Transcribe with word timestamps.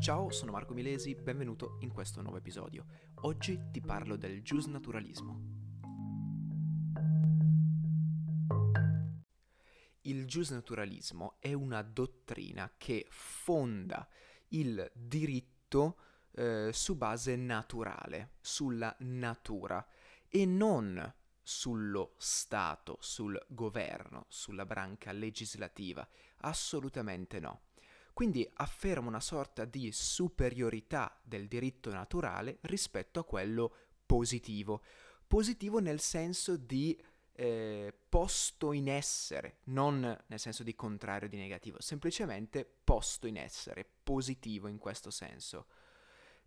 Ciao, 0.00 0.30
sono 0.30 0.52
Marco 0.52 0.74
Milesi, 0.74 1.12
benvenuto 1.16 1.76
in 1.80 1.92
questo 1.92 2.22
nuovo 2.22 2.36
episodio. 2.36 2.86
Oggi 3.22 3.58
ti 3.72 3.80
parlo 3.80 4.14
del 4.14 4.42
giusnaturalismo. 4.42 5.40
Il 10.02 10.24
giusnaturalismo 10.24 11.38
è 11.40 11.52
una 11.52 11.82
dottrina 11.82 12.74
che 12.78 13.06
fonda 13.10 14.08
il 14.50 14.88
diritto 14.94 15.98
eh, 16.30 16.70
su 16.72 16.96
base 16.96 17.34
naturale, 17.34 18.34
sulla 18.40 18.94
natura 19.00 19.84
e 20.28 20.46
non 20.46 21.12
sullo 21.42 22.14
Stato, 22.18 22.98
sul 23.00 23.36
governo, 23.48 24.26
sulla 24.28 24.64
branca 24.64 25.10
legislativa. 25.10 26.08
Assolutamente 26.42 27.40
no. 27.40 27.67
Quindi 28.18 28.44
afferma 28.54 29.06
una 29.06 29.20
sorta 29.20 29.64
di 29.64 29.92
superiorità 29.92 31.16
del 31.22 31.46
diritto 31.46 31.92
naturale 31.92 32.58
rispetto 32.62 33.20
a 33.20 33.24
quello 33.24 33.72
positivo. 34.04 34.82
Positivo 35.24 35.78
nel 35.78 36.00
senso 36.00 36.56
di 36.56 37.00
eh, 37.30 37.94
posto 38.08 38.72
in 38.72 38.88
essere, 38.88 39.58
non 39.66 40.00
nel 40.00 40.38
senso 40.40 40.64
di 40.64 40.74
contrario 40.74 41.28
di 41.28 41.36
negativo, 41.36 41.80
semplicemente 41.80 42.68
posto 42.82 43.28
in 43.28 43.36
essere, 43.36 43.88
positivo 44.02 44.66
in 44.66 44.78
questo 44.78 45.10
senso. 45.10 45.66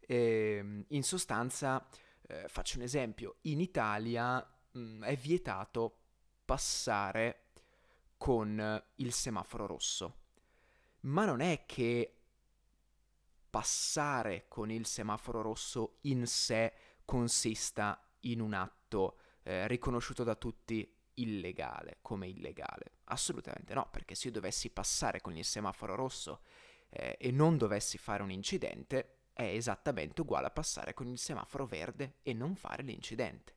E, 0.01 0.57
ehm, 0.57 0.85
in 0.89 1.03
sostanza, 1.03 1.87
eh, 2.27 2.49
faccio 2.49 2.79
un 2.79 2.83
esempio, 2.83 3.37
in 3.43 3.61
Italia 3.61 4.45
mh, 4.71 4.77
mm, 4.77 5.03
è 5.03 5.15
vietato 5.15 5.99
passare 6.43 7.45
con 8.17 8.83
il 8.95 9.13
semaforo 9.13 9.65
rosso 9.67 10.15
ma 11.01 11.25
non 11.25 11.39
è 11.39 11.65
che 11.65 12.15
passare 13.49 14.45
con 14.47 14.71
il 14.71 14.85
semaforo 14.85 15.41
rosso 15.41 15.97
in 16.01 16.25
sé 16.25 16.73
consista 17.05 18.01
in 18.21 18.39
un 18.39 18.53
atto 18.53 19.17
eh, 19.43 19.67
riconosciuto 19.67 20.23
da 20.23 20.35
tutti 20.35 20.97
illegale, 21.15 21.97
come 22.01 22.27
illegale. 22.27 22.99
Assolutamente 23.05 23.73
no, 23.73 23.89
perché 23.89 24.15
se 24.15 24.27
io 24.27 24.33
dovessi 24.33 24.69
passare 24.69 25.21
con 25.21 25.35
il 25.35 25.45
semaforo 25.45 25.95
rosso 25.95 26.43
eh, 26.89 27.17
e 27.19 27.31
non 27.31 27.57
dovessi 27.57 27.97
fare 27.97 28.23
un 28.23 28.31
incidente, 28.31 29.17
è 29.33 29.43
esattamente 29.43 30.21
uguale 30.21 30.47
a 30.47 30.51
passare 30.51 30.93
con 30.93 31.07
il 31.07 31.17
semaforo 31.17 31.65
verde 31.65 32.19
e 32.21 32.33
non 32.33 32.55
fare 32.55 32.83
l'incidente. 32.83 33.55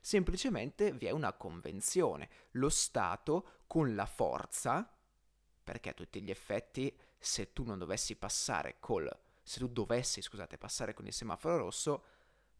Semplicemente 0.00 0.92
vi 0.92 1.06
è 1.06 1.10
una 1.10 1.32
convenzione. 1.32 2.28
Lo 2.52 2.68
Stato, 2.68 3.62
con 3.68 3.94
la 3.94 4.06
forza, 4.06 4.92
perché 5.62 5.90
a 5.90 5.94
tutti 5.94 6.20
gli 6.22 6.30
effetti 6.30 6.94
se 7.18 7.52
tu 7.52 7.64
non 7.64 7.78
dovessi 7.78 8.16
passare 8.16 8.76
col 8.80 9.08
se 9.42 9.58
tu 9.58 9.66
dovessi, 9.66 10.22
scusate, 10.22 10.56
passare 10.56 10.94
con 10.94 11.06
il 11.06 11.12
semaforo 11.12 11.58
rosso, 11.58 12.04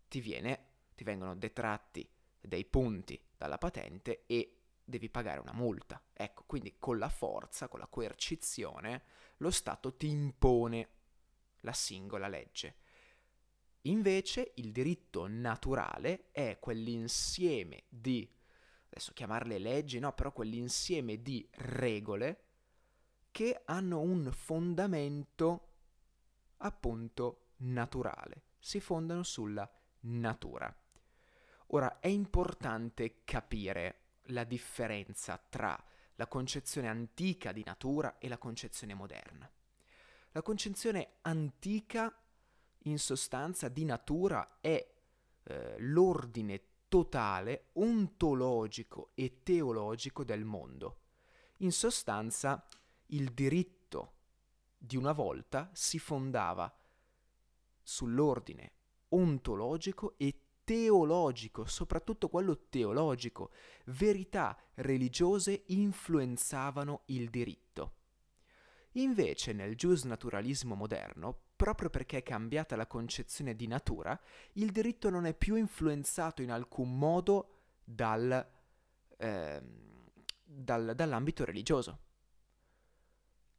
ti 0.08 0.20
viene 0.20 0.70
ti 0.94 1.04
vengono 1.04 1.34
detratti 1.34 2.06
dei 2.38 2.64
punti 2.64 3.20
dalla 3.36 3.56
patente 3.56 4.24
e 4.26 4.58
devi 4.84 5.08
pagare 5.08 5.40
una 5.40 5.52
multa. 5.52 6.02
Ecco, 6.12 6.44
quindi 6.44 6.76
con 6.78 6.98
la 6.98 7.08
forza, 7.08 7.68
con 7.68 7.78
la 7.78 7.86
coercizione, 7.86 9.04
lo 9.38 9.50
Stato 9.50 9.96
ti 9.96 10.08
impone 10.08 10.88
la 11.60 11.72
singola 11.72 12.28
legge. 12.28 12.76
Invece 13.82 14.52
il 14.56 14.70
diritto 14.70 15.26
naturale 15.26 16.28
è 16.30 16.58
quell'insieme 16.60 17.84
di, 17.88 18.28
adesso 18.86 19.12
chiamarle 19.12 19.58
leggi, 19.58 19.98
no, 19.98 20.12
però 20.12 20.32
quell'insieme 20.32 21.22
di 21.22 21.48
regole 21.52 22.51
che 23.32 23.62
hanno 23.64 24.00
un 24.00 24.30
fondamento 24.30 25.70
appunto 26.58 27.54
naturale, 27.56 28.42
si 28.60 28.78
fondano 28.78 29.24
sulla 29.24 29.68
natura. 30.00 30.72
Ora 31.68 31.98
è 31.98 32.08
importante 32.08 33.24
capire 33.24 34.18
la 34.26 34.44
differenza 34.44 35.42
tra 35.48 35.82
la 36.16 36.26
concezione 36.28 36.88
antica 36.88 37.50
di 37.50 37.64
natura 37.64 38.18
e 38.18 38.28
la 38.28 38.38
concezione 38.38 38.94
moderna. 38.94 39.50
La 40.32 40.42
concezione 40.42 41.14
antica 41.22 42.14
in 42.84 42.98
sostanza 42.98 43.68
di 43.68 43.84
natura 43.84 44.58
è 44.60 44.94
eh, 45.44 45.76
l'ordine 45.78 46.62
totale, 46.88 47.68
ontologico 47.74 49.12
e 49.14 49.42
teologico 49.42 50.24
del 50.24 50.44
mondo. 50.44 50.98
In 51.58 51.72
sostanza 51.72 52.66
il 53.12 53.32
diritto 53.32 54.12
di 54.76 54.96
una 54.96 55.12
volta 55.12 55.70
si 55.72 55.98
fondava 55.98 56.72
sull'ordine 57.82 58.72
ontologico 59.10 60.14
e 60.16 60.34
teologico, 60.64 61.64
soprattutto 61.66 62.28
quello 62.28 62.66
teologico. 62.68 63.50
Verità 63.86 64.56
religiose 64.74 65.64
influenzavano 65.66 67.02
il 67.06 67.28
diritto. 67.30 67.94
Invece 68.92 69.52
nel 69.52 69.76
giusnaturalismo 69.76 70.74
moderno, 70.74 71.38
proprio 71.56 71.90
perché 71.90 72.18
è 72.18 72.22
cambiata 72.22 72.76
la 72.76 72.86
concezione 72.86 73.54
di 73.54 73.66
natura, 73.66 74.18
il 74.54 74.70
diritto 74.70 75.10
non 75.10 75.26
è 75.26 75.34
più 75.34 75.56
influenzato 75.56 76.42
in 76.42 76.50
alcun 76.50 76.96
modo 76.98 77.60
dal, 77.84 78.46
eh, 79.16 79.62
dal, 80.44 80.92
dall'ambito 80.94 81.44
religioso 81.44 82.10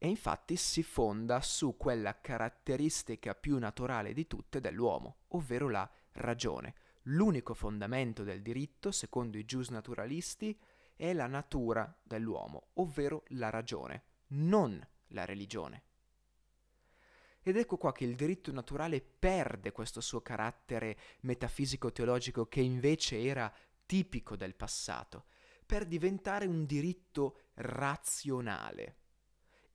e 0.03 0.09
infatti 0.09 0.58
si 0.58 0.84
fonda 0.84 1.40
su 1.40 1.78
quella 1.78 2.19
caratteristica 2.19 3.36
più 3.36 3.58
naturale 3.58 4.12
di 4.12 4.28
tutte 4.28 4.59
dell'uomo, 4.59 5.19
ovvero 5.30 5.69
la 5.69 5.90
ragione. 6.16 6.75
L'unico 7.03 7.53
fondamento 7.53 8.25
del 8.25 8.41
diritto, 8.41 8.91
secondo 8.91 9.38
i 9.38 9.46
giusnaturalisti, 9.46 10.59
è 10.97 11.14
la 11.14 11.28
natura 11.28 11.97
dell'uomo, 12.03 12.72
ovvero 12.74 13.24
la 13.28 13.50
ragione, 13.50 14.03
non 14.31 14.86
la 15.08 15.24
religione. 15.24 15.84
Ed 17.41 17.56
ecco 17.56 17.78
qua 17.78 17.94
che 17.94 18.03
il 18.03 18.18
diritto 18.18 18.52
naturale 18.52 19.00
perde 19.00 19.72
questo 19.72 20.02
suo 20.02 20.20
carattere 20.20 20.97
metafisico-teologico 21.22 22.47
che 22.47 22.59
invece 22.59 23.22
era 23.22 23.50
tipico 23.85 24.35
del 24.35 24.53
passato, 24.53 25.28
per 25.66 25.85
diventare 25.85 26.46
un 26.46 26.66
diritto 26.66 27.44
razionale 27.53 28.97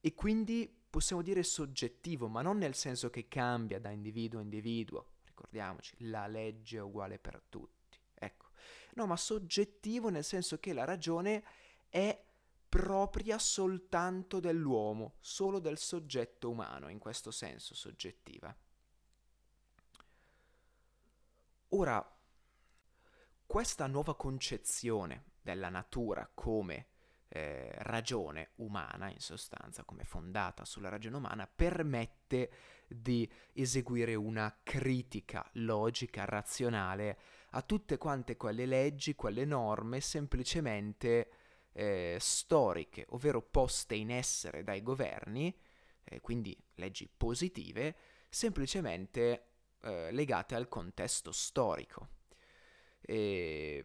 e 0.08 0.14
quindi 0.14 0.74
possiamo 0.88 1.20
dire 1.20 1.42
soggettivo, 1.42 2.28
ma 2.28 2.40
non 2.40 2.56
nel 2.56 2.74
senso 2.74 3.10
che 3.10 3.28
cambia 3.28 3.78
da 3.78 3.90
individuo 3.90 4.40
a 4.40 4.42
individuo. 4.42 5.16
Ricordiamoci, 5.24 5.96
la 6.08 6.26
legge 6.26 6.78
è 6.78 6.80
uguale 6.80 7.18
per 7.18 7.42
tutti. 7.50 8.00
Ecco. 8.14 8.46
No, 8.94 9.04
ma 9.04 9.18
soggettivo 9.18 10.08
nel 10.08 10.24
senso 10.24 10.58
che 10.60 10.72
la 10.72 10.84
ragione 10.84 11.44
è 11.90 12.24
propria 12.70 13.38
soltanto 13.38 14.40
dell'uomo, 14.40 15.16
solo 15.20 15.58
del 15.58 15.76
soggetto 15.76 16.48
umano, 16.48 16.88
in 16.88 16.98
questo 16.98 17.30
senso 17.30 17.74
soggettiva. 17.74 18.56
Ora, 21.68 22.18
questa 23.44 23.86
nuova 23.86 24.16
concezione 24.16 25.32
della 25.42 25.68
natura 25.68 26.30
come 26.32 26.86
eh, 27.28 27.70
ragione 27.78 28.50
umana, 28.56 29.10
in 29.10 29.20
sostanza, 29.20 29.84
come 29.84 30.04
fondata 30.04 30.64
sulla 30.64 30.88
ragione 30.88 31.16
umana, 31.16 31.46
permette 31.46 32.50
di 32.86 33.30
eseguire 33.52 34.14
una 34.14 34.60
critica 34.62 35.48
logica, 35.54 36.24
razionale 36.24 37.18
a 37.50 37.62
tutte 37.62 37.98
quante 37.98 38.36
quelle 38.36 38.66
leggi, 38.66 39.14
quelle 39.14 39.44
norme 39.44 40.00
semplicemente 40.00 41.30
eh, 41.72 42.16
storiche, 42.18 43.06
ovvero 43.10 43.42
poste 43.42 43.94
in 43.94 44.10
essere 44.10 44.64
dai 44.64 44.82
governi, 44.82 45.54
eh, 46.04 46.20
quindi 46.20 46.56
leggi 46.74 47.08
positive, 47.14 47.94
semplicemente 48.28 49.48
eh, 49.82 50.10
legate 50.12 50.54
al 50.54 50.68
contesto 50.68 51.30
storico. 51.30 52.08
E 53.00 53.84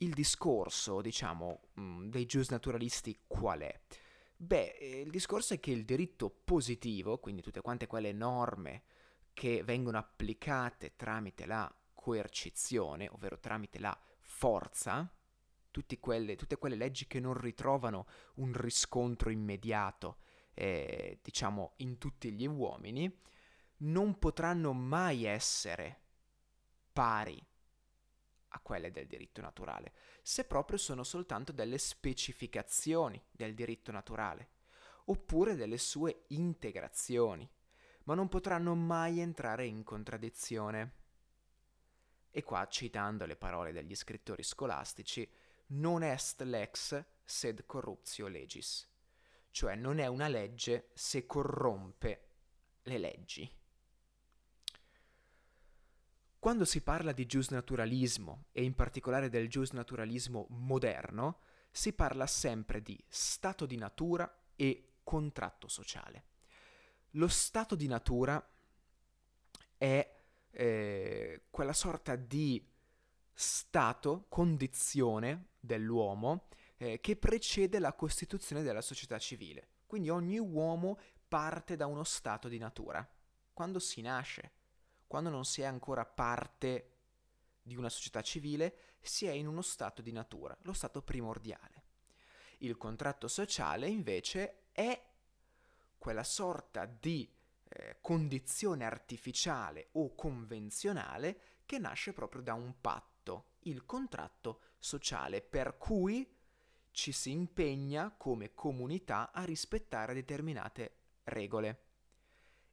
il 0.00 0.12
discorso, 0.14 1.00
diciamo, 1.00 1.60
mm, 1.78 2.08
dei 2.08 2.26
giusnaturalisti 2.26 3.22
qual 3.26 3.60
è? 3.60 3.80
Beh, 4.36 4.76
eh, 4.78 5.00
il 5.00 5.10
discorso 5.10 5.54
è 5.54 5.60
che 5.60 5.70
il 5.70 5.84
diritto 5.84 6.30
positivo, 6.30 7.18
quindi 7.18 7.42
tutte 7.42 7.60
quante 7.60 7.86
quelle 7.86 8.12
norme 8.12 8.82
che 9.34 9.62
vengono 9.62 9.98
applicate 9.98 10.96
tramite 10.96 11.46
la 11.46 11.72
coercizione, 11.94 13.08
ovvero 13.10 13.38
tramite 13.38 13.78
la 13.78 13.98
forza, 14.20 15.12
quelle, 16.00 16.36
tutte 16.36 16.56
quelle 16.56 16.76
leggi 16.76 17.06
che 17.06 17.20
non 17.20 17.34
ritrovano 17.34 18.06
un 18.36 18.52
riscontro 18.52 19.30
immediato, 19.30 20.18
eh, 20.54 21.20
diciamo, 21.22 21.74
in 21.76 21.98
tutti 21.98 22.32
gli 22.32 22.46
uomini, 22.46 23.14
non 23.78 24.18
potranno 24.18 24.72
mai 24.72 25.24
essere 25.24 26.00
pari 26.92 27.42
a 28.50 28.60
quelle 28.60 28.90
del 28.90 29.06
diritto 29.06 29.40
naturale, 29.40 29.92
se 30.22 30.44
proprio 30.44 30.78
sono 30.78 31.04
soltanto 31.04 31.52
delle 31.52 31.78
specificazioni 31.78 33.22
del 33.30 33.54
diritto 33.54 33.92
naturale, 33.92 34.50
oppure 35.06 35.54
delle 35.54 35.78
sue 35.78 36.24
integrazioni. 36.28 37.48
ma 38.04 38.14
non 38.14 38.28
potranno 38.28 38.74
mai 38.74 39.20
entrare 39.20 39.66
in 39.66 39.84
contraddizione. 39.84 40.94
E 42.30 42.42
qua, 42.42 42.66
citando 42.68 43.26
le 43.26 43.36
parole 43.36 43.72
degli 43.72 43.94
scrittori 43.94 44.42
scolastici, 44.42 45.28
non 45.68 46.02
est 46.02 46.42
lex 46.42 47.04
sed 47.24 47.66
corruptio 47.66 48.26
legis, 48.26 48.88
cioè 49.50 49.74
non 49.74 49.98
è 49.98 50.06
una 50.06 50.28
legge 50.28 50.90
se 50.94 51.26
corrompe 51.26 52.28
le 52.82 52.98
leggi. 52.98 53.59
Quando 56.40 56.64
si 56.64 56.80
parla 56.80 57.12
di 57.12 57.26
giusnaturalismo, 57.26 58.46
e 58.52 58.62
in 58.62 58.74
particolare 58.74 59.28
del 59.28 59.46
giusnaturalismo 59.50 60.46
moderno, 60.48 61.40
si 61.70 61.92
parla 61.92 62.26
sempre 62.26 62.80
di 62.80 62.98
stato 63.08 63.66
di 63.66 63.76
natura 63.76 64.44
e 64.56 64.94
contratto 65.04 65.68
sociale. 65.68 66.24
Lo 67.10 67.28
stato 67.28 67.74
di 67.74 67.86
natura 67.86 68.42
è 69.76 70.16
eh, 70.50 71.42
quella 71.50 71.74
sorta 71.74 72.16
di 72.16 72.66
stato, 73.34 74.24
condizione 74.30 75.48
dell'uomo 75.60 76.46
eh, 76.78 77.00
che 77.02 77.16
precede 77.16 77.78
la 77.78 77.92
costituzione 77.92 78.62
della 78.62 78.80
società 78.80 79.18
civile. 79.18 79.68
Quindi 79.84 80.08
ogni 80.08 80.38
uomo 80.38 80.98
parte 81.28 81.76
da 81.76 81.84
uno 81.84 82.04
stato 82.04 82.48
di 82.48 82.56
natura. 82.56 83.06
Quando 83.52 83.78
si 83.78 84.00
nasce, 84.00 84.52
quando 85.10 85.28
non 85.28 85.44
si 85.44 85.60
è 85.60 85.64
ancora 85.64 86.06
parte 86.06 86.98
di 87.62 87.74
una 87.74 87.88
società 87.88 88.22
civile, 88.22 88.76
si 89.00 89.26
è 89.26 89.32
in 89.32 89.48
uno 89.48 89.60
stato 89.60 90.02
di 90.02 90.12
natura, 90.12 90.56
lo 90.62 90.72
stato 90.72 91.02
primordiale. 91.02 91.82
Il 92.58 92.76
contratto 92.76 93.26
sociale 93.26 93.88
invece 93.88 94.66
è 94.70 95.04
quella 95.98 96.22
sorta 96.22 96.86
di 96.86 97.28
eh, 97.64 97.96
condizione 98.00 98.84
artificiale 98.84 99.88
o 99.94 100.14
convenzionale 100.14 101.40
che 101.66 101.80
nasce 101.80 102.12
proprio 102.12 102.42
da 102.42 102.54
un 102.54 102.80
patto, 102.80 103.54
il 103.62 103.84
contratto 103.86 104.60
sociale, 104.78 105.42
per 105.42 105.76
cui 105.76 106.24
ci 106.92 107.10
si 107.10 107.32
impegna 107.32 108.14
come 108.16 108.54
comunità 108.54 109.32
a 109.32 109.42
rispettare 109.42 110.14
determinate 110.14 110.98
regole. 111.24 111.82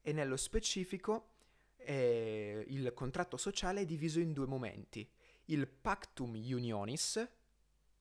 E 0.03 0.13
nello 0.13 0.37
specifico 0.37 1.31
eh, 1.87 2.65
il 2.67 2.91
contratto 2.93 3.37
sociale 3.37 3.81
è 3.81 3.85
diviso 3.85 4.19
in 4.19 4.33
due 4.33 4.45
momenti. 4.45 5.09
Il 5.45 5.67
pactum 5.67 6.31
unionis 6.31 7.25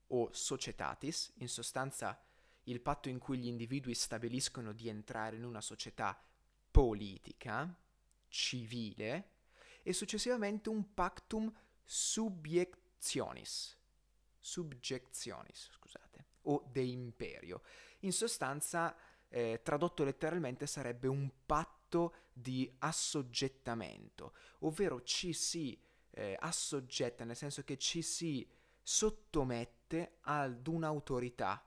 o 0.08 0.28
societatis, 0.32 1.32
in 1.36 1.48
sostanza 1.48 2.20
il 2.64 2.80
patto 2.80 3.08
in 3.08 3.20
cui 3.20 3.38
gli 3.38 3.46
individui 3.46 3.94
stabiliscono 3.94 4.72
di 4.72 4.88
entrare 4.88 5.36
in 5.36 5.44
una 5.44 5.60
società 5.60 6.20
politica, 6.68 7.72
civile, 8.26 9.30
e 9.84 9.92
successivamente 9.92 10.68
un 10.68 10.92
pactum 10.92 11.52
subiectionis, 11.84 13.78
subjectionis, 14.40 15.70
scusate, 15.74 16.24
o 16.42 16.68
de 16.68 16.82
imperio. 16.82 17.62
In 18.00 18.12
sostanza, 18.12 18.96
eh, 19.28 19.60
tradotto 19.62 20.02
letteralmente, 20.02 20.66
sarebbe 20.66 21.06
un 21.06 21.30
patto 21.46 22.14
di 22.38 22.70
assoggettamento, 22.80 24.34
ovvero 24.60 25.02
ci 25.02 25.32
si 25.32 25.80
eh, 26.10 26.36
assoggetta, 26.38 27.24
nel 27.24 27.34
senso 27.34 27.64
che 27.64 27.78
ci 27.78 28.02
si 28.02 28.46
sottomette 28.82 30.18
ad 30.20 30.66
un'autorità 30.66 31.66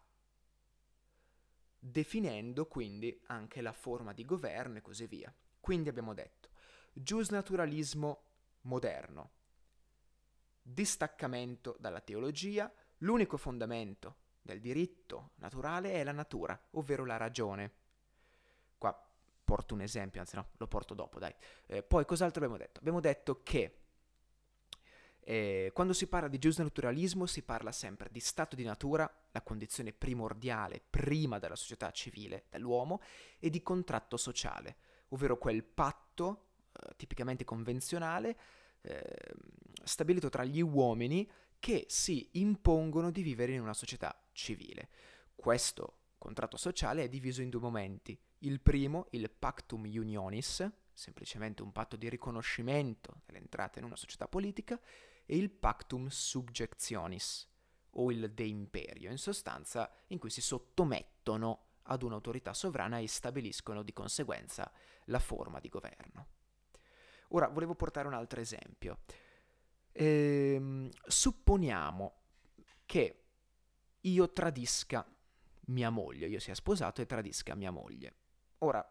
definendo 1.80 2.68
quindi 2.68 3.18
anche 3.28 3.62
la 3.62 3.72
forma 3.72 4.14
di 4.14 4.26
governo 4.26 4.78
e 4.78 4.82
così 4.82 5.08
via. 5.08 5.34
Quindi 5.60 5.90
abbiamo 5.90 6.14
detto 6.14 6.50
giusnaturalismo 6.94 8.24
moderno, 8.62 9.32
distaccamento 10.62 11.78
dalla 11.80 12.02
teologia, 12.02 12.72
l'unico 13.00 13.38
fondamento 13.38 14.18
del 14.42 14.60
diritto 14.60 15.32
naturale 15.36 15.94
è 15.94 16.04
la 16.04 16.12
natura, 16.12 16.60
ovvero 16.72 17.06
la 17.06 17.18
ragione. 17.18 17.79
Porto 19.50 19.74
un 19.74 19.82
esempio, 19.82 20.20
anzi 20.22 20.36
no, 20.36 20.50
lo 20.58 20.68
porto 20.68 20.94
dopo, 20.94 21.18
dai. 21.18 21.34
Eh, 21.66 21.82
poi 21.82 22.06
cos'altro 22.06 22.44
abbiamo 22.44 22.62
detto? 22.62 22.78
Abbiamo 22.78 23.00
detto 23.00 23.42
che 23.42 23.80
eh, 25.22 25.72
quando 25.74 25.94
si 25.94 26.06
parla 26.06 26.28
di 26.28 26.38
giusnaturalismo 26.38 27.26
si 27.26 27.42
parla 27.42 27.72
sempre 27.72 28.10
di 28.12 28.20
stato 28.20 28.56
di 28.56 28.64
natura, 28.64 29.12
la 29.32 29.42
condizione 29.42 29.92
primordiale 29.92 30.80
prima 30.88 31.40
della 31.40 31.56
società 31.56 31.90
civile, 31.90 32.46
dell'uomo, 32.52 33.02
e 33.40 33.50
di 33.50 33.64
contratto 33.64 34.18
sociale, 34.18 34.76
ovvero 35.08 35.40
quel 35.40 35.64
patto 35.64 36.50
eh, 36.72 36.94
tipicamente 36.96 37.44
convenzionale 37.44 38.38
eh, 38.82 39.02
stabilito 39.84 40.30
tra 40.30 40.44
gli 40.44 40.62
uomini 40.62 41.28
che 41.58 41.86
si 41.90 42.30
impongono 42.34 43.10
di 43.10 43.24
vivere 43.24 43.54
in 43.54 43.62
una 43.62 43.74
società 43.74 44.16
civile. 44.32 44.90
Questo 45.34 45.99
contratto 46.20 46.58
sociale 46.58 47.04
è 47.04 47.10
diviso 47.10 47.42
in 47.42 47.50
due 47.50 47.62
momenti. 47.62 48.18
Il 48.40 48.62
primo, 48.62 49.08
il 49.12 49.32
pactum 49.32 49.86
unionis, 49.86 50.70
semplicemente 50.94 51.64
un 51.64 51.72
patto 51.72 51.96
di 51.96 52.08
riconoscimento 52.10 53.22
dell'entrata 53.26 53.80
in 53.80 53.86
una 53.86 53.96
società 53.96 54.28
politica, 54.28 54.80
e 55.26 55.38
il 55.38 55.50
pactum 55.50 56.08
subjectionis, 56.08 57.48
o 57.94 58.12
il 58.12 58.32
de 58.32 58.44
imperio, 58.46 59.10
in 59.10 59.18
sostanza 59.18 59.92
in 60.08 60.20
cui 60.20 60.30
si 60.30 60.42
sottomettono 60.42 61.66
ad 61.84 62.04
un'autorità 62.04 62.54
sovrana 62.54 63.00
e 63.00 63.08
stabiliscono 63.08 63.82
di 63.82 63.94
conseguenza 63.94 64.72
la 65.06 65.20
forma 65.20 65.60
di 65.60 65.70
governo. 65.70 66.28
Ora 67.30 67.48
volevo 67.48 67.76
portare 67.76 68.08
un 68.08 68.14
altro 68.14 68.40
esempio. 68.40 69.00
Ehm, 69.92 70.90
supponiamo 71.08 72.14
che 72.86 73.24
io 74.02 74.32
tradisca 74.32 75.06
mia 75.70 75.90
moglie, 75.90 76.28
io 76.28 76.40
sia 76.40 76.56
sposato 76.56 77.02
e 77.02 77.06
tradisca 77.06 77.56
mia 77.56 77.72
moglie. 77.72 78.14
Ora, 78.60 78.88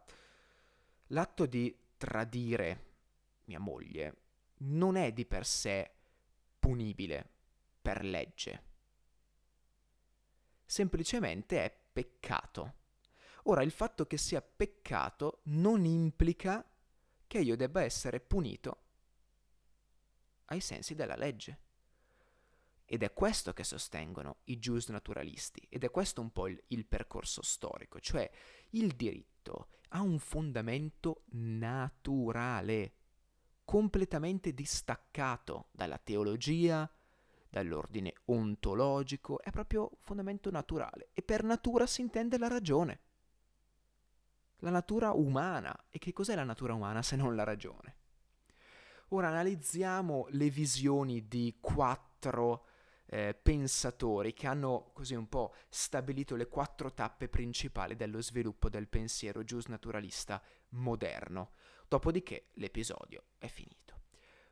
l'atto 1.09 1.47
di 1.47 1.77
tradire 1.97 2.87
mia 3.45 3.59
moglie 3.59 4.17
non 4.59 4.97
è 4.97 5.13
di 5.13 5.27
per 5.27 5.45
sé 5.45 5.91
punibile 6.59 7.31
per 7.81 8.05
legge. 8.05 8.63
Semplicemente 10.65 11.65
è 11.65 11.79
peccato. 11.93 12.75
Ora, 13.45 13.63
il 13.63 13.71
fatto 13.71 14.07
che 14.07 14.19
sia 14.19 14.43
peccato 14.43 15.41
non 15.45 15.85
implica 15.85 16.65
che 17.27 17.39
io 17.39 17.57
debba 17.57 17.83
essere 17.83 18.21
punito 18.21 18.83
ai 20.47 20.61
sensi 20.61 20.95
della 20.95 21.17
legge. 21.17 21.67
Ed 22.91 23.03
è 23.03 23.13
questo 23.13 23.53
che 23.53 23.65
sostengono 23.65 24.39
i 24.45 24.59
giusnaturalisti, 24.59 25.67
ed 25.69 25.85
è 25.85 25.91
questo 25.91 26.23
un 26.23 26.31
po' 26.33 26.49
il, 26.49 26.59
il 26.69 26.87
percorso 26.87 27.43
storico, 27.43 28.01
cioè 28.01 28.29
il 28.71 28.95
diritto 28.95 29.69
ha 29.91 30.01
un 30.01 30.19
fondamento 30.19 31.25
naturale 31.33 32.95
completamente 33.63 34.55
distaccato 34.55 35.69
dalla 35.73 35.99
teologia, 35.99 36.91
dall'ordine 37.51 38.15
ontologico, 38.27 39.43
è 39.43 39.51
proprio 39.51 39.91
fondamento 39.99 40.51
naturale. 40.51 41.11
E 41.13 41.23
per 41.23 41.43
natura 41.43 41.87
si 41.87 42.01
intende 42.01 42.39
la 42.39 42.49
ragione. 42.49 43.01
La 44.61 44.71
natura 44.71 45.13
umana. 45.13 45.77
E 45.91 45.99
che 45.99 46.15
cos'è 46.15 46.35
la 46.35 46.45
natura 46.45 46.73
umana 46.73 47.03
se 47.03 47.17
non 47.17 47.37
la 47.37 47.45
ragione? 47.45 47.97
Ora 49.09 49.29
analizziamo 49.29 50.27
le 50.31 50.49
visioni 50.49 51.29
di 51.29 51.57
quattro 51.61 52.68
eh, 53.11 53.35
pensatori 53.35 54.35
che 54.35 54.47
hanno 54.47 54.91
così 54.93 55.15
un 55.15 55.29
po' 55.29 55.55
stabilito 55.69 56.37
le 56.37 56.47
quattro 56.47 56.93
tappe 56.93 57.29
principali 57.29 57.97
dello 57.97 58.21
sviluppo 58.21 58.69
del 58.69 58.89
pensiero 58.89 59.43
giusnaturalista 59.45 60.43
moderno. 60.71 61.53
Dopodiché 61.89 62.49
l'episodio 62.55 63.25
è 63.39 63.47
finito. 63.49 64.01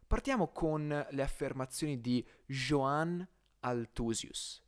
Partiamo 0.06 0.52
con 0.52 1.06
le 1.10 1.22
affermazioni 1.22 2.00
di 2.00 2.26
Johann 2.46 3.20
Althusius, 3.60 4.62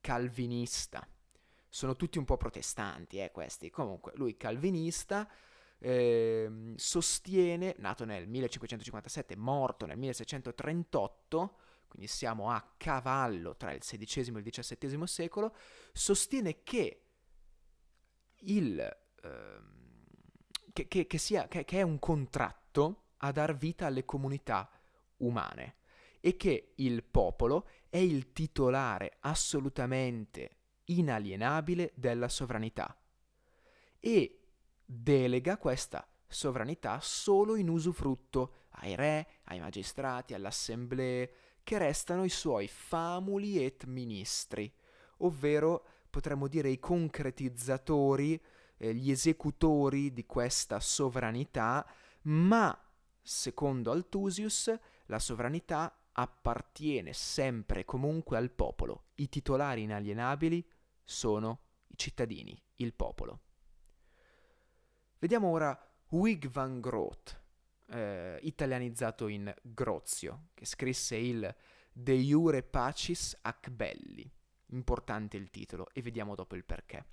calvinista. 0.00 1.06
Sono 1.68 1.94
tutti 1.94 2.18
un 2.18 2.24
po' 2.24 2.38
protestanti, 2.38 3.18
eh, 3.18 3.30
questi. 3.30 3.70
Comunque, 3.70 4.12
lui 4.16 4.36
calvinista, 4.36 5.30
eh, 5.78 6.72
sostiene, 6.74 7.76
nato 7.78 8.04
nel 8.04 8.26
1557, 8.26 9.36
morto 9.36 9.86
nel 9.86 9.98
1638, 9.98 11.56
quindi 11.88 12.06
siamo 12.06 12.50
a 12.50 12.74
cavallo 12.76 13.56
tra 13.56 13.72
il 13.72 13.80
XVI 13.80 14.36
e 14.36 14.38
il 14.38 14.50
XVII 14.50 15.06
secolo, 15.06 15.54
sostiene 15.92 16.62
che 16.62 17.02
il... 18.40 18.78
Eh, 18.78 19.76
che, 20.72 20.86
che, 20.86 21.06
che, 21.08 21.18
sia, 21.18 21.48
che, 21.48 21.64
è 21.64 21.82
un 21.82 21.98
contratto 21.98 23.06
a 23.18 23.32
dar 23.32 23.56
vita 23.56 23.86
alle 23.86 24.04
comunità 24.04 24.70
umane 25.18 25.76
e 26.20 26.36
che 26.36 26.74
il 26.76 27.02
popolo 27.02 27.68
è 27.88 27.96
il 27.96 28.32
titolare 28.32 29.16
assolutamente 29.20 30.58
inalienabile 30.84 31.92
della 31.94 32.28
sovranità 32.28 32.96
e 33.98 34.40
delega 34.84 35.58
questa 35.58 36.06
sovranità 36.26 37.00
solo 37.00 37.56
in 37.56 37.68
usufrutto 37.68 38.66
ai 38.70 38.94
re, 38.94 39.28
ai 39.44 39.58
magistrati, 39.60 40.34
alle 40.34 40.48
assemblee, 40.48 41.32
che 41.68 41.76
restano 41.76 42.24
i 42.24 42.30
suoi 42.30 42.66
famuli 42.66 43.62
et 43.62 43.84
ministri, 43.84 44.72
ovvero 45.18 45.84
potremmo 46.08 46.48
dire 46.48 46.70
i 46.70 46.78
concretizzatori, 46.78 48.42
eh, 48.78 48.94
gli 48.94 49.10
esecutori 49.10 50.14
di 50.14 50.24
questa 50.24 50.80
sovranità, 50.80 51.86
ma 52.22 52.74
secondo 53.20 53.90
Altusius 53.90 54.74
la 55.08 55.18
sovranità 55.18 56.08
appartiene 56.12 57.12
sempre 57.12 57.80
e 57.80 57.84
comunque 57.84 58.38
al 58.38 58.50
popolo. 58.50 59.08
I 59.16 59.28
titolari 59.28 59.82
inalienabili 59.82 60.66
sono 61.04 61.64
i 61.88 61.98
cittadini, 61.98 62.58
il 62.76 62.94
popolo. 62.94 63.40
Vediamo 65.18 65.48
ora 65.48 65.78
Huig 66.08 66.48
van 66.48 66.80
Groot, 66.80 67.37
eh, 67.90 68.38
italianizzato 68.42 69.28
in 69.28 69.52
Grozio, 69.62 70.48
che 70.54 70.66
scrisse 70.66 71.16
il 71.16 71.54
De 71.92 72.12
Iure 72.12 72.62
Pacis 72.62 73.36
ac 73.42 73.70
Belli. 73.70 74.30
Importante 74.70 75.36
il 75.36 75.50
titolo 75.50 75.88
e 75.92 76.02
vediamo 76.02 76.34
dopo 76.34 76.54
il 76.54 76.64
perché. 76.64 77.06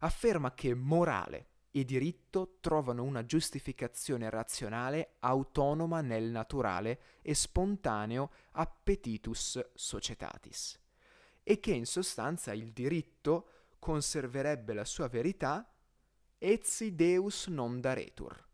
Afferma 0.00 0.52
che 0.54 0.74
morale 0.74 1.48
e 1.70 1.84
diritto 1.84 2.56
trovano 2.60 3.04
una 3.04 3.24
giustificazione 3.24 4.30
razionale 4.30 5.16
autonoma 5.20 6.00
nel 6.00 6.30
naturale 6.30 7.00
e 7.22 7.34
spontaneo 7.34 8.30
appetitus 8.52 9.70
societatis, 9.74 10.80
e 11.42 11.60
che 11.60 11.72
in 11.72 11.86
sostanza 11.86 12.52
il 12.52 12.72
diritto 12.72 13.48
conserverebbe 13.78 14.72
la 14.72 14.84
sua 14.84 15.08
verità 15.08 15.72
etsi 16.38 16.94
Deus 16.94 17.46
non 17.48 17.80
daretur, 17.80 18.47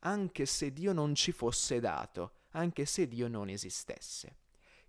anche 0.00 0.46
se 0.46 0.72
Dio 0.72 0.92
non 0.92 1.14
ci 1.14 1.32
fosse 1.32 1.80
dato, 1.80 2.40
anche 2.50 2.86
se 2.86 3.08
Dio 3.08 3.28
non 3.28 3.48
esistesse. 3.48 4.36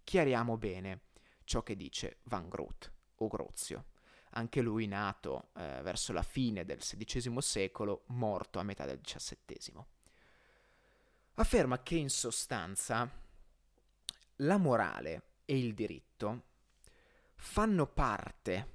Chiariamo 0.04 0.58
bene 0.58 1.01
ciò 1.44 1.63
che 1.63 1.75
dice 1.75 2.20
Van 2.24 2.48
Groot 2.50 2.92
o 3.16 3.28
Grozio 3.28 3.86
anche 4.32 4.62
lui 4.62 4.88
nato 4.88 5.50
eh, 5.56 5.82
verso 5.82 6.13
la 6.13 6.22
fine 6.22 6.66
del 6.66 6.80
XVI 6.80 7.42
secolo, 7.42 8.04
morto 8.08 8.60
a 8.60 8.63
metà 8.63 8.86
del 8.86 9.01
XVII. 9.01 9.84
Afferma 11.36 11.82
che 11.82 11.96
in 11.96 12.10
sostanza 12.10 13.10
la 14.38 14.58
morale 14.58 15.24
e 15.46 15.58
il 15.58 15.74
diritto 15.74 16.44
fanno 17.36 17.88
parte 17.88 18.74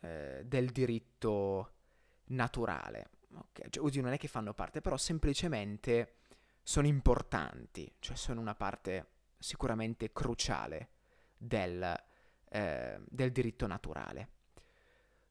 eh, 0.00 0.42
del 0.44 0.70
diritto 0.70 1.74
naturale. 2.26 3.10
Okay? 3.34 3.70
Cioè, 3.70 3.84
oddio, 3.84 4.02
non 4.02 4.12
è 4.12 4.18
che 4.18 4.28
fanno 4.28 4.54
parte, 4.54 4.80
però 4.80 4.96
semplicemente 4.96 6.16
sono 6.62 6.86
importanti, 6.86 7.92
cioè 7.98 8.16
sono 8.16 8.40
una 8.40 8.54
parte 8.54 9.08
sicuramente 9.38 10.12
cruciale 10.12 10.90
del, 11.36 11.96
eh, 12.50 13.00
del 13.08 13.32
diritto 13.32 13.66
naturale 13.66 14.38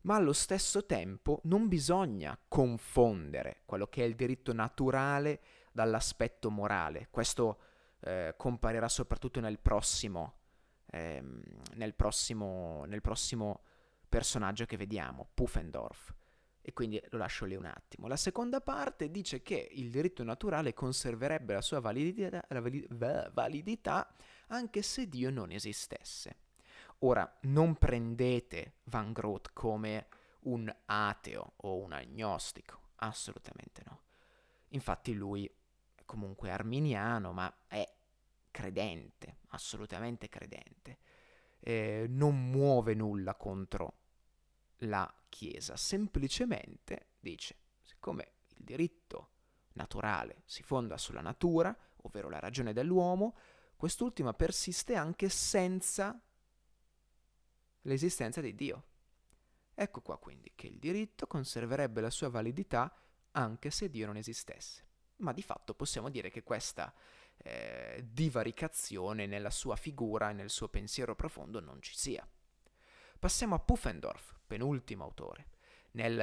ma 0.01 0.15
allo 0.15 0.33
stesso 0.33 0.85
tempo 0.85 1.41
non 1.43 1.67
bisogna 1.67 2.37
confondere 2.47 3.61
quello 3.65 3.87
che 3.87 4.03
è 4.03 4.05
il 4.05 4.15
diritto 4.15 4.53
naturale 4.53 5.41
dall'aspetto 5.71 6.49
morale. 6.49 7.07
Questo 7.11 7.59
eh, 8.01 8.33
comparirà 8.37 8.87
soprattutto 8.87 9.39
nel 9.39 9.59
prossimo, 9.59 10.35
ehm, 10.87 11.41
nel, 11.75 11.93
prossimo, 11.95 12.85
nel 12.85 13.01
prossimo 13.01 13.61
personaggio 14.07 14.65
che 14.65 14.77
vediamo, 14.77 15.27
Pufendorf. 15.33 16.13
E 16.61 16.73
quindi 16.73 17.01
lo 17.09 17.17
lascio 17.17 17.45
lì 17.45 17.55
un 17.55 17.65
attimo. 17.65 18.07
La 18.07 18.17
seconda 18.17 18.61
parte 18.61 19.09
dice 19.09 19.41
che 19.41 19.69
il 19.71 19.89
diritto 19.89 20.23
naturale 20.23 20.73
conserverebbe 20.73 21.53
la 21.53 21.61
sua 21.61 21.79
validità, 21.79 22.43
la 22.49 23.29
validità 23.33 24.13
anche 24.47 24.81
se 24.81 25.07
Dio 25.07 25.29
non 25.31 25.51
esistesse. 25.51 26.47
Ora, 26.99 27.37
non 27.43 27.75
prendete 27.75 28.73
Van 28.85 29.13
Groot 29.13 29.51
come 29.53 30.07
un 30.41 30.73
ateo 30.85 31.53
o 31.57 31.77
un 31.77 31.93
agnostico, 31.93 32.89
assolutamente 32.97 33.81
no. 33.85 34.01
Infatti 34.69 35.13
lui 35.13 35.45
è 35.95 36.01
comunque 36.05 36.51
arminiano, 36.51 37.31
ma 37.31 37.51
è 37.67 37.89
credente, 38.51 39.37
assolutamente 39.49 40.27
credente. 40.27 40.97
Eh, 41.59 42.05
non 42.09 42.49
muove 42.49 42.93
nulla 42.93 43.35
contro 43.35 43.93
la 44.79 45.11
Chiesa, 45.29 45.75
semplicemente 45.77 47.11
dice, 47.19 47.55
siccome 47.81 48.31
il 48.57 48.63
diritto 48.63 49.31
naturale 49.73 50.43
si 50.45 50.63
fonda 50.63 50.97
sulla 50.97 51.21
natura, 51.21 51.75
ovvero 52.03 52.29
la 52.29 52.39
ragione 52.39 52.73
dell'uomo, 52.73 53.37
quest'ultima 53.75 54.33
persiste 54.33 54.95
anche 54.95 55.29
senza 55.29 56.19
l'esistenza 57.83 58.41
di 58.41 58.55
Dio. 58.55 58.83
Ecco 59.73 60.01
qua 60.01 60.17
quindi 60.17 60.51
che 60.55 60.67
il 60.67 60.79
diritto 60.79 61.27
conserverebbe 61.27 62.01
la 62.01 62.09
sua 62.09 62.29
validità 62.29 62.93
anche 63.31 63.71
se 63.71 63.89
Dio 63.89 64.07
non 64.07 64.17
esistesse. 64.17 64.87
Ma 65.17 65.31
di 65.31 65.41
fatto 65.41 65.73
possiamo 65.73 66.09
dire 66.09 66.29
che 66.29 66.43
questa 66.43 66.93
eh, 67.37 68.05
divaricazione 68.09 69.25
nella 69.25 69.49
sua 69.49 69.75
figura 69.75 70.29
e 70.29 70.33
nel 70.33 70.49
suo 70.49 70.67
pensiero 70.67 71.15
profondo 71.15 71.59
non 71.59 71.81
ci 71.81 71.95
sia. 71.95 72.27
Passiamo 73.17 73.55
a 73.55 73.59
Pufendorf, 73.59 74.38
penultimo 74.49 75.03
autore. 75.03 75.47
Nel, 75.91 76.19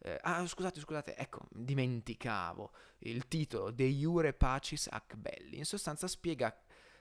eh, 0.00 0.18
ah, 0.22 0.44
scusate, 0.44 0.80
scusate, 0.80 1.16
ecco, 1.16 1.46
dimenticavo 1.50 2.72
il 2.98 3.28
titolo 3.28 3.70
De 3.70 3.84
Iure 3.84 4.32
Pacis 4.32 4.88
Ac 4.90 5.14
Belli. 5.14 5.58
In 5.58 5.64
sostanza 5.64 6.08
spiega 6.08 6.54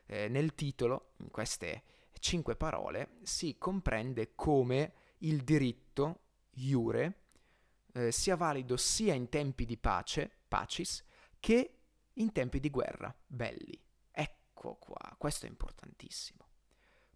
eh, 0.05 0.27
nel 0.27 0.53
titolo, 0.53 1.13
in 1.17 1.31
queste 1.31 1.83
cinque 2.19 2.55
parole, 2.55 3.17
si 3.23 3.57
comprende 3.57 4.35
come 4.35 4.93
il 5.19 5.43
diritto, 5.43 6.21
iure, 6.57 7.23
eh, 7.93 8.11
sia 8.11 8.35
valido 8.35 8.77
sia 8.77 9.15
in 9.15 9.29
tempi 9.29 9.65
di 9.65 9.77
pace, 9.77 10.29
pacis, 10.47 11.03
che 11.39 11.79
in 12.13 12.31
tempi 12.31 12.59
di 12.59 12.69
guerra, 12.69 13.13
belli. 13.25 13.79
Ecco 14.11 14.75
qua, 14.75 15.15
questo 15.17 15.47
è 15.47 15.49
importantissimo. 15.49 16.45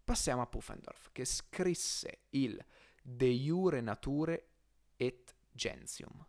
Passiamo 0.04 0.42
a 0.42 0.46
Pufendorf, 0.46 1.10
che 1.12 1.24
scrisse 1.24 2.24
il 2.30 2.62
De 3.02 3.26
Iure 3.26 3.80
Nature 3.80 4.46
et 4.96 5.34
Gentium. 5.50 6.24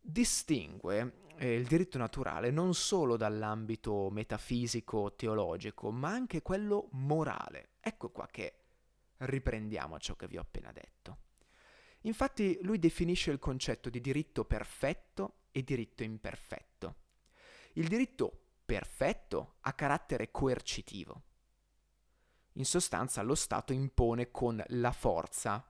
Distingue 0.00 1.20
eh, 1.36 1.54
il 1.54 1.66
diritto 1.66 1.96
naturale 1.96 2.50
non 2.50 2.74
solo 2.74 3.16
dall'ambito 3.16 4.10
metafisico, 4.10 5.14
teologico, 5.14 5.90
ma 5.90 6.10
anche 6.10 6.42
quello 6.42 6.88
morale. 6.92 7.70
Ecco 7.80 8.10
qua 8.10 8.26
che 8.26 8.54
riprendiamo 9.18 9.98
ciò 9.98 10.16
che 10.16 10.26
vi 10.26 10.38
ho 10.38 10.42
appena 10.42 10.72
detto. 10.72 11.18
Infatti 12.02 12.58
lui 12.62 12.78
definisce 12.78 13.30
il 13.30 13.38
concetto 13.38 13.88
di 13.88 14.00
diritto 14.00 14.44
perfetto 14.44 15.34
e 15.52 15.62
diritto 15.62 16.02
imperfetto. 16.02 16.96
Il 17.74 17.88
diritto 17.88 18.38
perfetto 18.64 19.54
ha 19.60 19.72
carattere 19.72 20.30
coercitivo. 20.30 21.22
In 22.54 22.64
sostanza 22.64 23.22
lo 23.22 23.34
Stato 23.34 23.72
impone 23.72 24.30
con 24.30 24.62
la 24.68 24.92
forza 24.92 25.66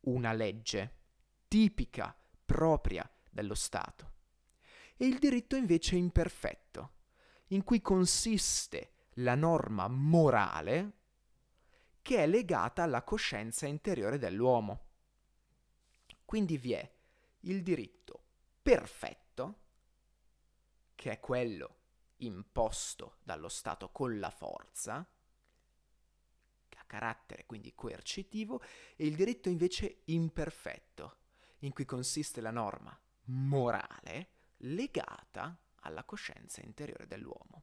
una 0.00 0.32
legge 0.32 0.96
tipica, 1.46 2.16
propria 2.44 3.08
dello 3.30 3.54
Stato 3.54 4.12
e 4.96 5.06
il 5.06 5.18
diritto 5.18 5.56
invece 5.56 5.96
imperfetto, 5.96 6.92
in 7.48 7.64
cui 7.64 7.80
consiste 7.80 9.08
la 9.14 9.34
norma 9.34 9.88
morale 9.88 10.98
che 12.02 12.18
è 12.18 12.26
legata 12.26 12.82
alla 12.82 13.02
coscienza 13.02 13.66
interiore 13.66 14.18
dell'uomo. 14.18 14.88
Quindi 16.24 16.58
vi 16.58 16.72
è 16.72 16.94
il 17.40 17.62
diritto 17.62 18.24
perfetto, 18.60 19.60
che 20.94 21.12
è 21.12 21.20
quello 21.20 21.76
imposto 22.16 23.16
dallo 23.22 23.48
Stato 23.48 23.90
con 23.90 24.18
la 24.18 24.30
forza, 24.30 25.08
carattere 26.90 27.46
quindi 27.46 27.72
coercitivo, 27.72 28.60
e 28.96 29.06
il 29.06 29.14
diritto 29.14 29.48
invece 29.48 30.00
imperfetto, 30.06 31.18
in 31.60 31.72
cui 31.72 31.84
consiste 31.84 32.40
la 32.40 32.50
norma 32.50 32.98
morale, 33.26 34.30
legata 34.62 35.56
alla 35.82 36.02
coscienza 36.02 36.60
interiore 36.62 37.06
dell'uomo. 37.06 37.62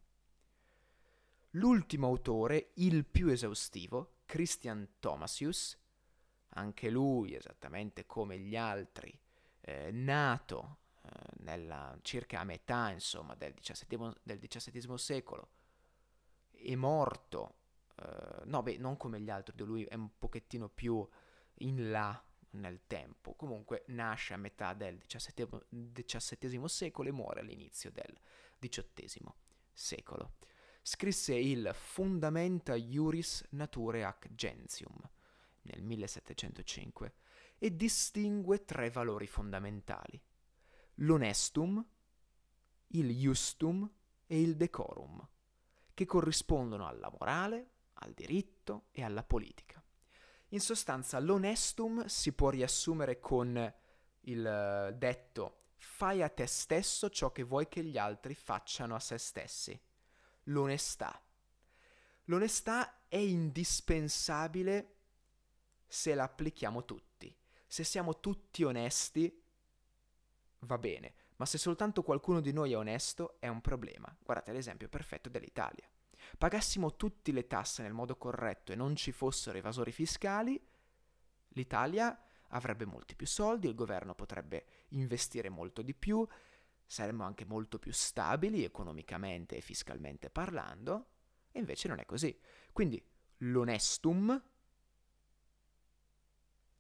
L'ultimo 1.52 2.08
autore, 2.08 2.72
il 2.76 3.06
più 3.06 3.28
esaustivo, 3.28 4.20
Christian 4.26 4.94
Thomasius, 5.00 5.78
anche 6.52 6.90
lui 6.90 7.36
esattamente 7.36 8.06
come 8.06 8.40
gli 8.40 8.56
altri, 8.56 9.18
eh, 9.60 9.92
nato 9.92 10.78
eh, 11.02 11.10
nella, 11.40 11.98
circa 12.02 12.40
a 12.40 12.44
metà 12.46 12.92
insomma, 12.92 13.36
del 13.36 13.54
XVII, 13.54 14.14
del 14.24 14.40
XVII 14.40 14.98
secolo 14.98 15.50
e 16.52 16.76
morto, 16.76 17.57
eh, 18.00 18.42
no 18.46 18.62
beh, 18.62 18.78
non 18.78 18.98
come 18.98 19.20
gli 19.20 19.30
altri, 19.30 19.54
lui 19.66 19.84
è 19.86 19.96
un 19.96 20.18
pochettino 20.18 20.70
più 20.70 21.08
in 21.60 21.90
là 21.90 22.22
nel 22.52 22.82
tempo, 22.88 23.34
comunque 23.36 23.84
nasce 23.88 24.34
a 24.34 24.38
metà 24.38 24.74
del 24.74 25.04
XVII 25.06 26.68
secolo 26.68 27.10
e 27.10 27.12
muore 27.12 27.42
all'inizio 27.42 27.92
del 27.92 28.18
XVIII 28.60 29.34
secolo. 29.74 30.34
Scrisse 30.82 31.36
il 31.36 31.70
Fundamenta 31.74 32.76
Iuris 32.76 33.46
Naturae 33.52 34.04
ac 34.04 34.34
Gentium 34.34 34.98
nel 35.64 35.84
1705 35.84 37.14
e 37.58 37.76
distingue 37.76 38.64
tre 38.64 38.90
valori 38.90 39.28
fondamentali: 39.28 40.22
l'onestum, 40.96 41.86
il 42.92 43.14
justum 43.16 43.90
e 44.26 44.42
il 44.42 44.56
decorum, 44.56 45.28
che 45.94 46.06
corrispondono 46.06 46.88
alla 46.88 47.10
morale, 47.10 47.72
al 48.00 48.14
diritto 48.14 48.88
e 48.92 49.04
alla 49.04 49.24
politica. 49.24 49.82
In 50.50 50.60
sostanza, 50.62 51.20
l'onestum 51.20 52.06
si 52.06 52.34
può 52.34 52.50
riassumere 52.50 53.20
con 53.20 53.74
il 54.22 54.46
eh, 54.46 54.94
detto 54.96 55.64
fai 55.78 56.22
a 56.24 56.30
te 56.30 56.46
stesso 56.48 57.10
ciò 57.10 57.32
che 57.32 57.44
vuoi 57.44 57.68
che 57.68 57.84
gli 57.84 57.98
altri 57.98 58.34
facciano 58.34 58.96
a 58.96 59.00
se 59.00 59.18
stessi. 59.18 59.80
L'onestà. 60.44 61.22
L'onestà 62.26 63.08
è 63.08 63.18
indispensabile 63.18 64.96
se 65.86 66.16
la 66.16 66.24
applichiamo 66.24 66.86
tutti. 66.86 67.36
Se 67.66 67.84
siamo 67.84 68.20
tutti 68.20 68.64
onesti, 68.64 69.44
va 70.60 70.78
bene, 70.78 71.14
ma 71.36 71.46
se 71.46 71.58
soltanto 71.58 72.04
qualcuno 72.04 72.40
di 72.40 72.54
noi 72.54 72.72
è 72.72 72.78
onesto, 72.78 73.36
è 73.40 73.48
un 73.48 73.62
problema. 73.62 74.16
Guardate 74.24 74.54
l'esempio 74.54 74.88
perfetto 74.88 75.30
dell'Italia 75.30 75.88
pagassimo 76.38 76.96
tutte 76.96 77.32
le 77.32 77.48
tasse 77.48 77.82
nel 77.82 77.94
modo 77.94 78.18
corretto 78.18 78.72
e 78.72 78.76
non 78.76 78.96
ci 78.96 79.12
fossero 79.12 79.58
evasori 79.58 79.92
fiscali, 79.92 80.60
l'Italia 81.50 82.20
avrebbe 82.50 82.86
molti 82.86 83.16
più 83.16 83.28
soldi, 83.28 83.68
il 83.68 83.76
governo 83.76 84.16
potrebbe 84.16 84.66
investire 84.90 85.50
molto 85.50 85.82
di 85.82 85.94
più, 85.94 86.26
saremmo 86.86 87.24
anche 87.24 87.46
molto 87.46 87.80
più 87.80 87.92
stabili 87.92 88.64
economicamente 88.64 89.58
e 89.58 89.62
fiscalmente 89.62 90.30
parlando, 90.30 91.08
e 91.52 91.60
invece 91.60 91.88
non 91.88 92.00
è 92.00 92.06
così. 92.06 92.38
Quindi 92.72 93.04
l'onestum 93.40 94.42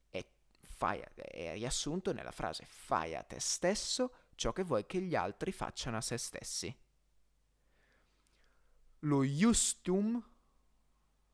è, 0.09 0.25
fai, 0.61 0.99
è 0.99 1.53
riassunto 1.53 2.13
nella 2.13 2.31
frase 2.31 2.65
fai 2.65 3.15
a 3.15 3.23
te 3.23 3.39
stesso 3.39 4.13
ciò 4.35 4.53
che 4.53 4.63
vuoi 4.63 4.85
che 4.85 5.01
gli 5.01 5.15
altri 5.15 5.51
facciano 5.51 5.97
a 5.97 6.01
se 6.01 6.17
stessi. 6.17 6.75
Lo 9.01 9.23
justum 9.23 10.21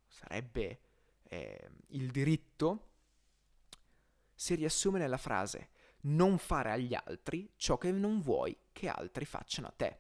sarebbe 0.08 0.82
eh, 1.24 1.70
il 1.90 2.12
diritto, 2.12 2.90
si 4.34 4.56
riassume 4.56 5.00
nella 5.00 5.18
frase 5.18 5.70
non 6.02 6.38
fare 6.38 6.72
agli 6.72 6.94
altri 6.94 7.50
ciò 7.56 7.78
che 7.78 7.92
non 7.92 8.20
vuoi 8.20 8.58
che 8.72 8.88
altri 8.88 9.26
facciano 9.26 9.68
a 9.68 9.74
te. 9.76 10.00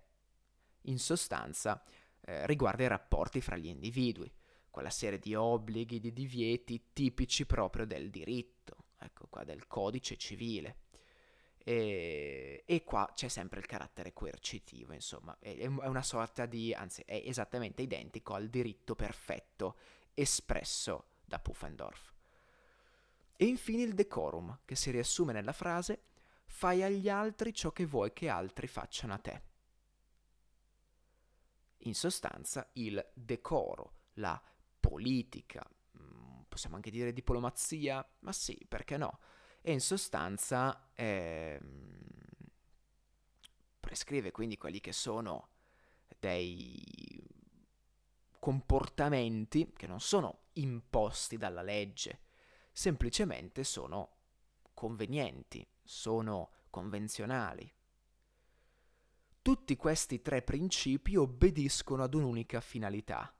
In 0.83 0.99
sostanza 0.99 1.83
eh, 2.21 2.45
riguarda 2.47 2.83
i 2.83 2.87
rapporti 2.87 3.41
fra 3.41 3.55
gli 3.55 3.67
individui, 3.67 4.31
quella 4.69 4.89
serie 4.89 5.19
di 5.19 5.33
obblighi, 5.35 5.99
di 5.99 6.11
divieti 6.11 6.89
tipici 6.91 7.45
proprio 7.45 7.85
del 7.85 8.09
diritto, 8.09 8.85
ecco 8.97 9.27
qua 9.27 9.43
del 9.43 9.67
codice 9.67 10.17
civile. 10.17 10.77
E, 11.65 12.63
e, 12.65 12.83
qua 12.83 13.09
c'è 13.15 13.29
sempre 13.29 13.59
il 13.59 13.65
carattere 13.65 14.11
coercitivo, 14.11 14.91
insomma, 14.91 15.37
è, 15.39 15.57
è 15.57 15.65
una 15.67 16.01
sorta 16.03 16.45
di, 16.45 16.73
anzi 16.73 17.03
è 17.05 17.21
esattamente 17.25 17.81
identico 17.81 18.33
al 18.33 18.49
diritto 18.49 18.95
perfetto 18.95 19.77
espresso 20.13 21.05
da 21.23 21.39
Pufendorf. 21.39 22.11
E 23.35 23.45
infine 23.45 23.83
il 23.83 23.93
decorum, 23.93 24.59
che 24.65 24.75
si 24.75 24.91
riassume 24.91 25.33
nella 25.33 25.53
frase 25.53 26.03
fai 26.45 26.83
agli 26.83 27.09
altri 27.09 27.53
ciò 27.53 27.71
che 27.71 27.85
vuoi 27.85 28.13
che 28.13 28.29
altri 28.29 28.67
facciano 28.67 29.13
a 29.13 29.17
te. 29.17 29.41
In 31.85 31.95
sostanza 31.95 32.69
il 32.73 33.03
decoro, 33.13 34.01
la 34.15 34.41
politica, 34.79 35.65
mm, 35.97 36.41
possiamo 36.47 36.75
anche 36.75 36.91
dire 36.91 37.11
diplomazia, 37.11 38.07
ma 38.19 38.31
sì, 38.31 38.65
perché 38.67 38.97
no? 38.97 39.19
E 39.65 39.71
in 39.71 39.79
sostanza 39.79 40.89
eh, 40.93 41.57
prescrive 43.79 44.31
quindi 44.31 44.57
quelli 44.57 44.81
che 44.81 44.91
sono 44.91 45.51
dei 46.19 47.17
comportamenti 48.39 49.71
che 49.73 49.87
non 49.87 50.01
sono 50.01 50.47
imposti 50.53 51.37
dalla 51.37 51.61
legge, 51.61 52.23
semplicemente 52.73 53.63
sono 53.63 54.17
convenienti, 54.73 55.65
sono 55.81 56.51
convenzionali. 56.69 57.73
Tutti 59.41 59.75
questi 59.77 60.21
tre 60.21 60.41
principi 60.41 61.15
obbediscono 61.15 62.03
ad 62.03 62.13
un'unica 62.13 62.59
finalità, 62.59 63.33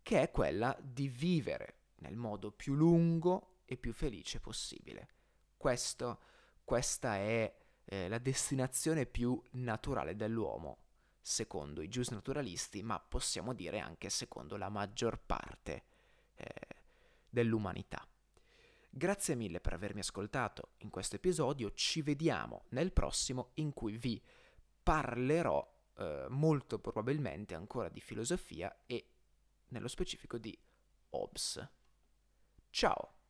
che 0.00 0.20
è 0.20 0.30
quella 0.30 0.78
di 0.80 1.08
vivere 1.08 1.78
nel 1.96 2.14
modo 2.14 2.52
più 2.52 2.74
lungo 2.74 3.62
e 3.64 3.76
più 3.76 3.92
felice 3.92 4.38
possibile 4.38 5.22
questo, 5.56 6.20
questa 6.64 7.16
è 7.16 7.54
eh, 7.84 8.08
la 8.08 8.18
destinazione 8.18 9.06
più 9.06 9.40
naturale 9.52 10.16
dell'uomo, 10.16 10.78
secondo 11.20 11.82
i 11.82 11.88
giusnaturalisti, 11.88 12.82
ma 12.82 12.98
possiamo 13.00 13.54
dire 13.54 13.78
anche 13.78 14.10
secondo 14.10 14.56
la 14.56 14.68
maggior 14.68 15.18
parte 15.18 15.84
eh, 16.34 16.52
dell'umanità. 17.28 18.06
Grazie 18.90 19.34
mille 19.34 19.60
per 19.60 19.72
avermi 19.72 20.00
ascoltato 20.00 20.74
in 20.78 20.90
questo 20.90 21.16
episodio, 21.16 21.72
ci 21.72 22.00
vediamo 22.00 22.64
nel 22.68 22.92
prossimo 22.92 23.50
in 23.54 23.72
cui 23.72 23.96
vi 23.96 24.22
parlerò 24.82 25.66
eh, 25.96 26.26
molto 26.28 26.78
probabilmente 26.78 27.54
ancora 27.54 27.88
di 27.88 28.00
filosofia 28.00 28.84
e 28.86 29.08
nello 29.68 29.88
specifico 29.88 30.38
di 30.38 30.56
Hobbes. 31.10 31.68
Ciao! 32.70 33.23